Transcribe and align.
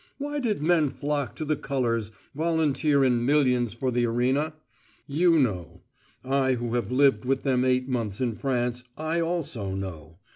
Why 0.17 0.39
did 0.39 0.63
men 0.63 0.89
flock 0.89 1.35
to 1.35 1.45
the 1.45 1.55
colours, 1.55 2.11
volunteer 2.33 3.05
in 3.05 3.23
millions 3.23 3.75
for 3.75 3.91
the 3.91 4.07
arena? 4.07 4.55
You 5.05 5.37
know. 5.37 5.83
I 6.25 6.53
who 6.55 6.73
have 6.73 6.91
lived 6.91 7.23
with 7.23 7.43
them 7.43 7.63
eight 7.63 7.87
months 7.87 8.19
in 8.19 8.33
France, 8.33 8.83
I 8.97 9.19
also 9.21 9.75
know. 9.75 10.17